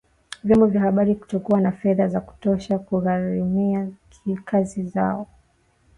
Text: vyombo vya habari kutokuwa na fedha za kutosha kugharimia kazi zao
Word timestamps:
vyombo 0.43 0.65
vya 0.67 0.81
habari 0.81 1.15
kutokuwa 1.15 1.61
na 1.61 1.71
fedha 1.71 2.07
za 2.07 2.21
kutosha 2.21 2.79
kugharimia 2.79 3.89
kazi 4.45 4.83
zao 4.83 5.27